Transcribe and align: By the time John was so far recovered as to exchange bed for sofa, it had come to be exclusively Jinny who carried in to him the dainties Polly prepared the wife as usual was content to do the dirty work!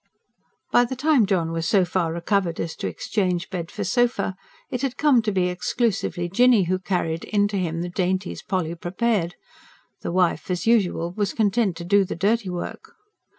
By 0.71 0.83
the 0.85 0.95
time 0.95 1.27
John 1.27 1.51
was 1.51 1.67
so 1.67 1.85
far 1.85 2.11
recovered 2.11 2.59
as 2.59 2.75
to 2.77 2.87
exchange 2.87 3.51
bed 3.51 3.69
for 3.69 3.83
sofa, 3.83 4.35
it 4.71 4.81
had 4.81 4.97
come 4.97 5.21
to 5.21 5.31
be 5.31 5.47
exclusively 5.49 6.27
Jinny 6.27 6.63
who 6.63 6.79
carried 6.79 7.23
in 7.25 7.47
to 7.49 7.57
him 7.59 7.81
the 7.83 7.89
dainties 7.89 8.41
Polly 8.41 8.73
prepared 8.73 9.35
the 10.01 10.11
wife 10.11 10.49
as 10.49 10.65
usual 10.65 11.11
was 11.11 11.33
content 11.33 11.77
to 11.77 11.85
do 11.85 12.03
the 12.03 12.15
dirty 12.15 12.49
work! 12.49 12.95